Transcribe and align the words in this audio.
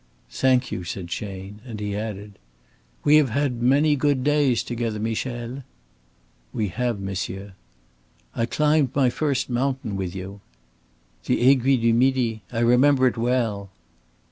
"Thank 0.31 0.71
you," 0.71 0.83
said 0.83 1.09
Chayne, 1.09 1.61
and 1.63 1.79
he 1.79 1.95
added: 1.95 2.39
"We 3.03 3.17
have 3.17 3.29
had 3.29 3.61
many 3.61 3.95
good 3.95 4.23
days 4.23 4.63
together, 4.63 4.99
Michel." 4.99 5.61
"We 6.51 6.69
have, 6.69 6.99
monsieur." 6.99 7.53
"I 8.35 8.47
climbed 8.47 8.95
my 8.95 9.11
first 9.11 9.47
mountain 9.47 9.95
with 9.95 10.15
you." 10.15 10.41
"The 11.25 11.39
Aiguille 11.47 11.81
du 11.81 11.93
Midi. 11.93 12.41
I 12.51 12.61
remember 12.61 13.05
it 13.05 13.15
well." 13.15 13.69